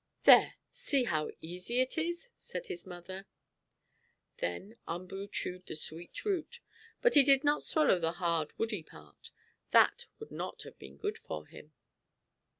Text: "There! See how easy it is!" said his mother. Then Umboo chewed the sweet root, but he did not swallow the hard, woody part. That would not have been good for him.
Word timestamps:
"There! 0.23 0.55
See 0.71 1.03
how 1.03 1.29
easy 1.41 1.79
it 1.79 1.95
is!" 1.95 2.29
said 2.39 2.65
his 2.65 2.87
mother. 2.87 3.27
Then 4.39 4.77
Umboo 4.87 5.27
chewed 5.27 5.67
the 5.67 5.75
sweet 5.75 6.25
root, 6.25 6.59
but 7.03 7.13
he 7.13 7.21
did 7.21 7.43
not 7.43 7.61
swallow 7.61 7.99
the 7.99 8.13
hard, 8.13 8.51
woody 8.57 8.81
part. 8.81 9.29
That 9.69 10.07
would 10.17 10.31
not 10.31 10.63
have 10.63 10.79
been 10.79 10.97
good 10.97 11.19
for 11.19 11.45
him. 11.45 11.73